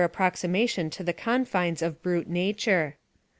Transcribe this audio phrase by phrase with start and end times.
[0.01, 2.97] 37 approximation to the confines of brute nature.